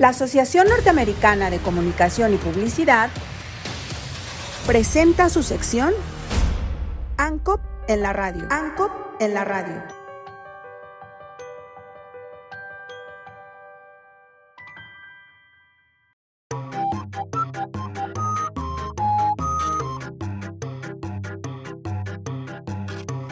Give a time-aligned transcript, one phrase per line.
[0.00, 3.10] La Asociación Norteamericana de Comunicación y Publicidad
[4.66, 5.92] presenta su sección
[7.18, 8.48] ANCOP en la radio.
[8.50, 8.90] ANCOP
[9.20, 9.82] en la radio.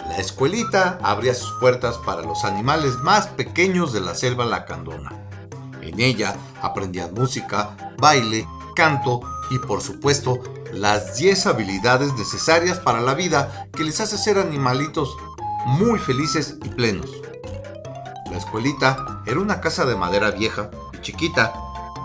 [0.07, 5.18] La escuelita abría sus puertas para los animales más pequeños de la selva lacandona.
[5.99, 9.21] En ella aprendían música, baile, canto
[9.51, 10.39] y por supuesto
[10.73, 15.17] las 10 habilidades necesarias para la vida que les hace ser animalitos
[15.67, 17.11] muy felices y plenos.
[18.31, 21.53] La escuelita era una casa de madera vieja y chiquita,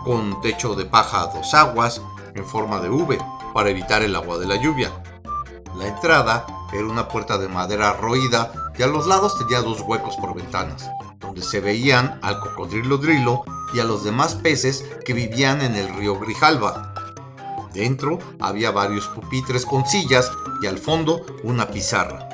[0.03, 2.01] con techo de paja a dos aguas
[2.33, 3.19] en forma de V
[3.53, 4.91] para evitar el agua de la lluvia.
[5.77, 10.15] La entrada era una puerta de madera roída y a los lados tenía dos huecos
[10.15, 10.89] por ventanas,
[11.19, 15.93] donde se veían al cocodrilo drilo y a los demás peces que vivían en el
[15.95, 16.93] río Grijalba.
[17.73, 22.29] Dentro había varios pupitres con sillas y al fondo una pizarra.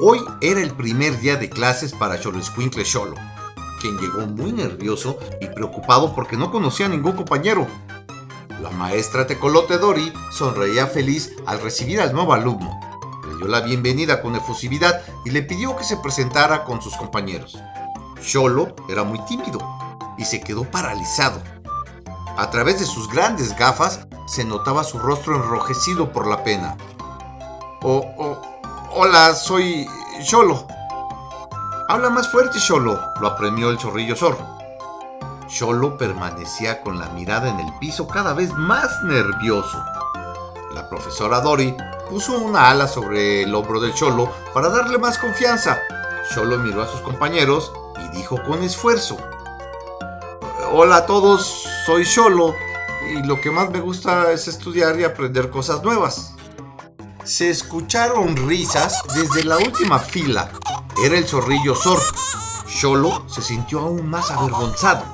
[0.00, 3.16] Hoy era el primer día de clases para Xoloscuincle Xolo,
[3.80, 7.66] quien llegó muy nervioso y preocupado porque no conocía a ningún compañero.
[8.62, 12.78] La maestra Tecolote Dori sonreía feliz al recibir al nuevo alumno.
[13.26, 17.56] Le dio la bienvenida con efusividad y le pidió que se presentara con sus compañeros.
[18.20, 19.77] Xolo era muy tímido
[20.18, 21.40] y se quedó paralizado.
[22.36, 26.76] A través de sus grandes gafas se notaba su rostro enrojecido por la pena.
[27.82, 28.42] Oh, oh,
[28.92, 29.88] hola, soy
[30.28, 30.66] Xolo.
[31.88, 34.58] Habla más fuerte, Xolo, lo apremió el zorrillo zorro.
[35.48, 39.82] Xolo permanecía con la mirada en el piso cada vez más nervioso.
[40.74, 41.74] La profesora Dori
[42.10, 45.78] puso una ala sobre el hombro del Xolo para darle más confianza.
[46.34, 47.72] Xolo miró a sus compañeros
[48.04, 49.16] y dijo con esfuerzo.
[50.70, 52.54] Hola a todos, soy Xolo
[53.10, 56.34] y lo que más me gusta es estudiar y aprender cosas nuevas.
[57.24, 60.50] Se escucharon risas desde la última fila.
[61.02, 61.98] Era el zorrillo Zor.
[62.66, 65.04] Xolo se sintió aún más avergonzado.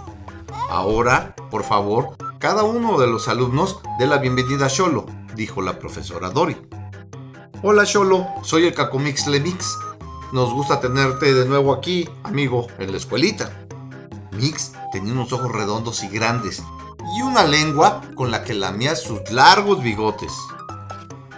[0.68, 5.78] Ahora, por favor, cada uno de los alumnos dé la bienvenida a Xolo, dijo la
[5.78, 6.56] profesora Dori.
[7.62, 9.78] Hola Xolo, soy el Cacomix Lemix.
[10.32, 13.52] Nos gusta tenerte de nuevo aquí, amigo, en la escuelita.
[14.32, 16.62] Mix tenía unos ojos redondos y grandes
[17.16, 20.32] y una lengua con la que lamía sus largos bigotes.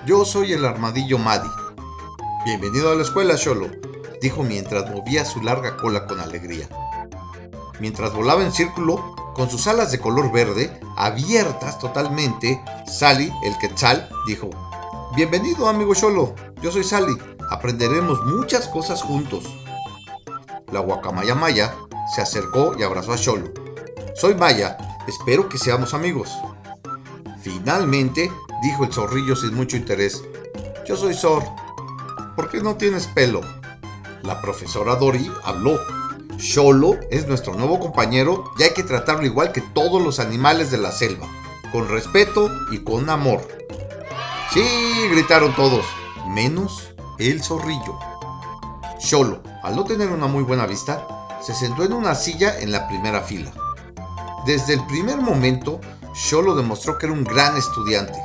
[0.05, 1.49] Yo soy el armadillo Maddy.
[2.45, 3.71] Bienvenido a la escuela, Xolo,
[4.21, 6.69] dijo mientras movía su larga cola con alegría.
[7.81, 14.07] Mientras volaba en círculo, con sus alas de color verde, abiertas totalmente, Sally, el quetzal,
[14.27, 14.51] dijo,
[15.17, 17.17] Bienvenido, amigo Xolo, yo soy Sally,
[17.51, 19.45] aprenderemos muchas cosas juntos.
[20.71, 21.75] La guacamaya Maya
[22.15, 23.53] se acercó y abrazó a Xolo.
[24.15, 26.31] Soy Maya, espero que seamos amigos.
[27.43, 28.31] Finalmente,
[28.63, 30.23] dijo el zorrillo sin mucho interés,
[30.87, 31.43] yo soy Zor.
[32.37, 33.41] ¿Por qué no tienes pelo?
[34.23, 35.79] La profesora Dori habló.
[36.39, 40.79] Xolo es nuestro nuevo compañero y hay que tratarlo igual que todos los animales de
[40.79, 41.27] la selva,
[41.73, 43.47] con respeto y con amor.
[44.53, 44.65] Sí,
[45.11, 45.85] gritaron todos,
[46.29, 47.99] menos el zorrillo.
[48.99, 51.07] Xolo, al no tener una muy buena vista,
[51.47, 53.53] se sentó en una silla en la primera fila.
[54.47, 55.81] Desde el primer momento,
[56.13, 58.19] Xolo demostró que era un gran estudiante,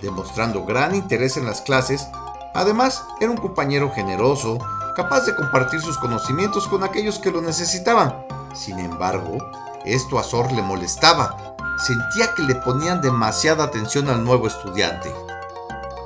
[0.00, 2.08] demostrando gran interés en las clases.
[2.54, 4.56] Además, era un compañero generoso,
[4.96, 8.24] capaz de compartir sus conocimientos con aquellos que lo necesitaban.
[8.54, 9.36] Sin embargo,
[9.84, 11.54] esto a Zor le molestaba.
[11.76, 15.12] Sentía que le ponían demasiada atención al nuevo estudiante.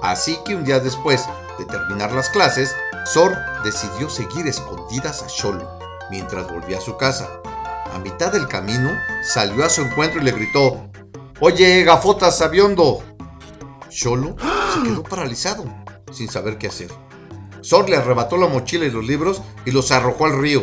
[0.03, 1.25] Así que un día después
[1.57, 2.75] de terminar las clases,
[3.07, 3.33] Zor
[3.63, 5.78] decidió seguir escondidas a Xolo
[6.11, 7.29] mientras volvía a su casa.
[7.95, 8.91] A mitad del camino,
[9.23, 10.89] salió a su encuentro y le gritó:
[11.41, 13.03] Oye, gafotas sabiondo.
[13.91, 14.37] Xolo
[14.75, 15.65] se quedó paralizado,
[16.13, 16.91] sin saber qué hacer.
[17.63, 20.61] Zor le arrebató la mochila y los libros y los arrojó al río.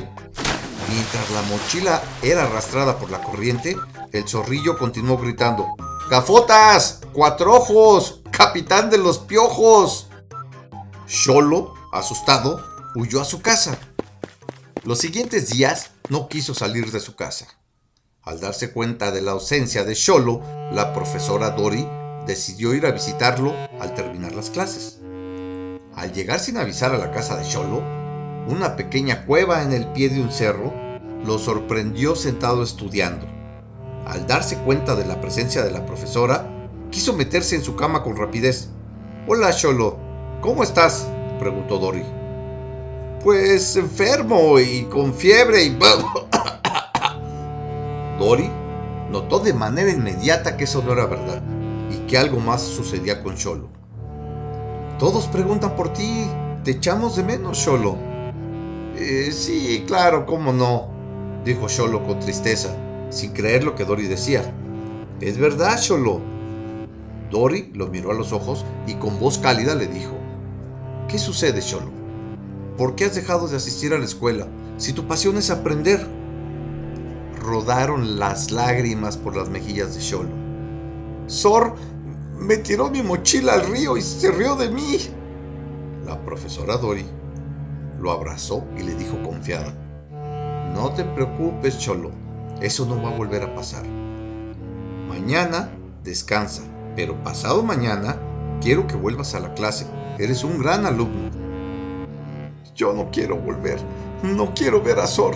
[0.90, 3.76] Mientras la mochila era arrastrada por la corriente,
[4.12, 5.66] el zorrillo continuó gritando:
[6.10, 7.02] ¡Gafotas!
[7.12, 8.22] ¡Cuatro ojos!
[8.32, 10.10] ¡Capitán de los piojos!
[11.08, 12.64] Xolo, asustado,
[12.96, 13.78] huyó a su casa.
[14.86, 17.48] Los siguientes días no quiso salir de su casa.
[18.22, 21.88] Al darse cuenta de la ausencia de Xolo, la profesora Dori
[22.28, 25.00] decidió ir a visitarlo al terminar las clases.
[25.96, 27.80] Al llegar sin avisar a la casa de Xolo,
[28.48, 30.72] una pequeña cueva en el pie de un cerro
[31.26, 33.26] lo sorprendió sentado estudiando.
[34.06, 38.18] Al darse cuenta de la presencia de la profesora, quiso meterse en su cama con
[38.18, 38.70] rapidez.
[39.28, 39.98] Hola, Xolo,
[40.42, 41.08] ¿cómo estás?
[41.40, 42.04] preguntó Dori.
[43.26, 45.76] Pues enfermo y con fiebre y...
[48.20, 48.52] Dori
[49.10, 51.42] notó de manera inmediata que eso no era verdad
[51.90, 53.68] y que algo más sucedía con Cholo.
[55.00, 56.28] Todos preguntan por ti,
[56.64, 57.98] te echamos de menos, Cholo.
[58.96, 60.90] Eh, sí, claro, cómo no,
[61.44, 62.78] dijo Cholo con tristeza,
[63.10, 64.44] sin creer lo que Dory decía.
[65.20, 66.22] Es verdad, Cholo.
[67.32, 70.14] Dory lo miró a los ojos y con voz cálida le dijo,
[71.08, 72.05] ¿Qué sucede, Cholo?
[72.78, 76.06] ¿Por qué has dejado de asistir a la escuela si tu pasión es aprender?
[77.42, 80.30] Rodaron las lágrimas por las mejillas de Cholo.
[81.28, 81.76] Sor
[82.38, 84.98] me tiró mi mochila al río y se rió de mí.
[86.06, 87.06] La profesora Dory
[88.02, 89.74] lo abrazó y le dijo confiada,
[90.74, 92.12] no te preocupes, Cholo,
[92.62, 93.86] eso no va a volver a pasar.
[95.08, 95.72] Mañana
[96.04, 96.64] descansa,
[96.96, 98.20] pero pasado mañana
[98.62, 99.88] quiero que vuelvas a la clase.
[100.20, 101.25] Eres un gran alumno.
[102.76, 103.80] Yo no quiero volver,
[104.22, 105.34] no quiero ver a Sor.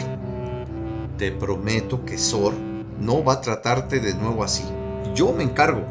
[1.17, 2.53] Te prometo que Sor
[2.99, 4.65] no va a tratarte de nuevo así.
[5.15, 5.83] Yo me encargo,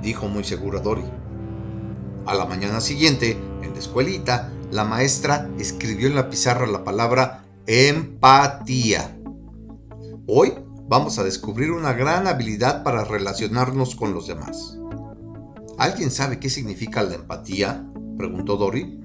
[0.00, 1.02] dijo muy segura Dory.
[2.24, 7.44] A la mañana siguiente, en la escuelita, la maestra escribió en la pizarra la palabra
[7.66, 9.18] empatía.
[10.28, 10.54] Hoy
[10.88, 14.78] vamos a descubrir una gran habilidad para relacionarnos con los demás.
[15.78, 17.84] ¿Alguien sabe qué significa la empatía?
[18.16, 19.00] preguntó Dory.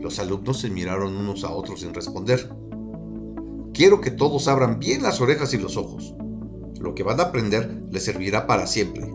[0.00, 2.50] Los alumnos se miraron unos a otros sin responder.
[3.72, 6.14] Quiero que todos abran bien las orejas y los ojos.
[6.80, 9.10] Lo que van a aprender les servirá para siempre.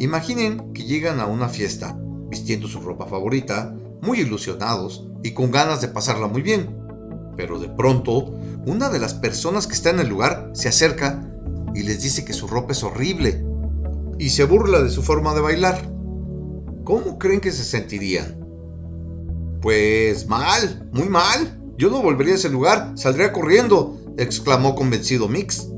[0.00, 1.98] Imaginen que llegan a una fiesta,
[2.28, 6.76] vistiendo su ropa favorita, muy ilusionados y con ganas de pasarla muy bien.
[7.36, 8.34] Pero de pronto,
[8.66, 11.28] una de las personas que está en el lugar se acerca
[11.74, 13.44] y les dice que su ropa es horrible
[14.18, 15.90] y se burla de su forma de bailar.
[16.84, 18.41] ¿Cómo creen que se sentirían?
[19.62, 21.56] Pues mal, muy mal.
[21.78, 25.68] Yo no volvería a ese lugar, saldría corriendo, exclamó convencido Mix.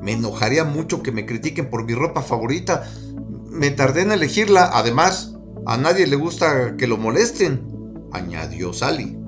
[0.00, 2.90] Me enojaría mucho que me critiquen por mi ropa favorita.
[3.50, 7.66] Me tardé en elegirla, además, a nadie le gusta que lo molesten,
[8.12, 9.18] añadió Sally.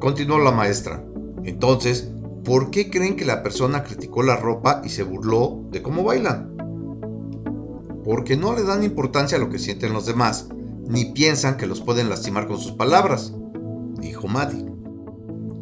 [0.00, 1.04] Continuó la maestra.
[1.44, 2.10] Entonces,
[2.44, 6.56] ¿por qué creen que la persona criticó la ropa y se burló de cómo bailan?
[8.04, 10.48] Porque no le dan importancia a lo que sienten los demás,
[10.88, 13.32] ni piensan que los pueden lastimar con sus palabras,
[14.00, 14.66] dijo Maddie.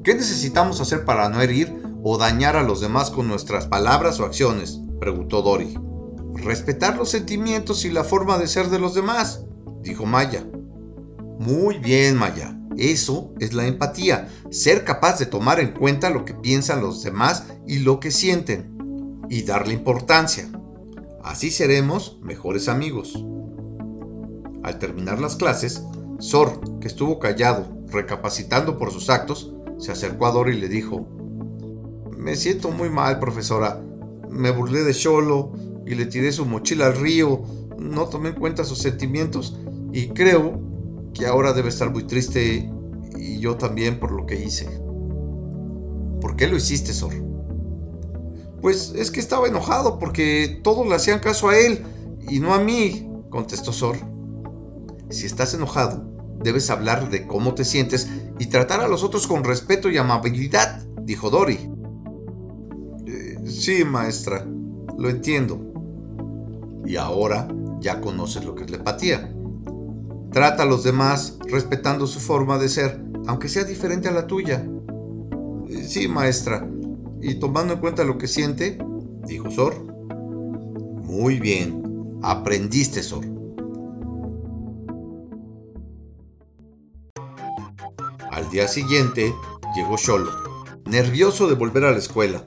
[0.05, 4.25] ¿Qué necesitamos hacer para no herir o dañar a los demás con nuestras palabras o
[4.25, 4.81] acciones?
[5.01, 5.77] preguntó Dory.
[6.35, 9.43] Respetar los sentimientos y la forma de ser de los demás,
[9.83, 10.47] dijo Maya.
[11.41, 12.57] Muy bien, Maya.
[12.77, 17.45] Eso es la empatía, ser capaz de tomar en cuenta lo que piensan los demás
[17.67, 20.49] y lo que sienten, y darle importancia.
[21.25, 23.25] Así seremos mejores amigos.
[24.67, 25.85] Al terminar las clases,
[26.19, 31.07] Sor, que estuvo callado, recapacitando por sus actos, se acercó a Dory y le dijo,
[32.17, 33.81] Me siento muy mal, profesora.
[34.29, 35.53] Me burlé de Cholo
[35.87, 37.45] y le tiré su mochila al río.
[37.79, 39.57] No tomé en cuenta sus sentimientos
[39.93, 40.61] y creo
[41.15, 42.69] que ahora debe estar muy triste
[43.17, 44.67] y yo también por lo que hice.
[46.21, 47.15] ¿Por qué lo hiciste, Sor?
[48.61, 51.85] Pues es que estaba enojado porque todos le hacían caso a él
[52.29, 54.16] y no a mí, contestó Sor.
[55.11, 56.05] Si estás enojado,
[56.43, 58.09] debes hablar de cómo te sientes
[58.39, 61.71] y tratar a los otros con respeto y amabilidad, dijo Dory.
[63.07, 64.47] Eh, sí, maestra,
[64.99, 65.61] lo entiendo.
[66.85, 67.49] Y ahora
[67.81, 69.33] ya conoces lo que es la empatía.
[70.33, 74.67] Trata a los demás respetando su forma de ser, aunque sea diferente a la tuya.
[75.69, 76.69] Eh, sí, maestra.
[77.21, 78.79] Y tomando en cuenta lo que siente,
[79.27, 79.75] dijo Sor.
[81.03, 82.19] Muy bien.
[82.23, 83.36] Aprendiste, Sor.
[88.47, 89.35] Al día siguiente
[89.75, 90.31] llegó Sholo,
[90.85, 92.45] nervioso de volver a la escuela.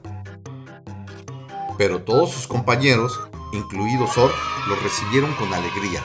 [1.76, 3.20] Pero todos sus compañeros,
[3.52, 4.32] incluido Sor,
[4.66, 6.02] lo recibieron con alegría.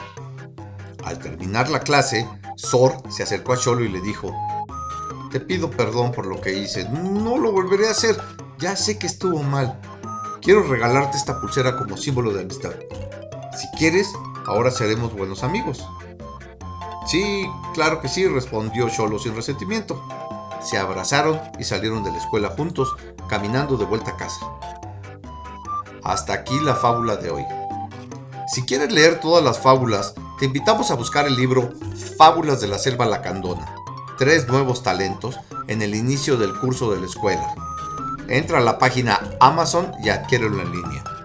[1.02, 4.34] Al terminar la clase, Sor se acercó a Cholo y le dijo,
[5.32, 8.18] Te pido perdón por lo que hice, no lo volveré a hacer,
[8.58, 9.80] ya sé que estuvo mal.
[10.42, 12.74] Quiero regalarte esta pulsera como símbolo de amistad.
[13.58, 14.12] Si quieres,
[14.44, 15.88] ahora seremos buenos amigos.
[17.06, 20.02] Sí, claro que sí, respondió Cholo sin resentimiento.
[20.60, 22.96] Se abrazaron y salieron de la escuela juntos,
[23.28, 24.44] caminando de vuelta a casa.
[26.02, 27.44] Hasta aquí la fábula de hoy.
[28.48, 31.72] Si quieres leer todas las fábulas, te invitamos a buscar el libro
[32.16, 33.66] Fábulas de la Selva Lacandona,
[34.18, 37.54] tres nuevos talentos en el inicio del curso de la escuela.
[38.28, 41.15] Entra a la página Amazon y adquiérelo en línea.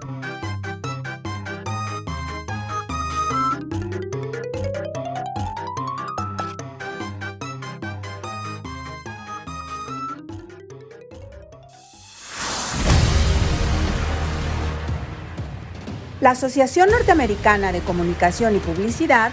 [16.21, 19.31] La Asociación Norteamericana de Comunicación y Publicidad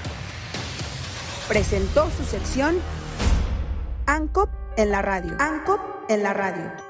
[1.46, 2.80] presentó su sección
[4.06, 5.36] ANCOP en la radio.
[5.38, 6.87] ANCOP en la radio.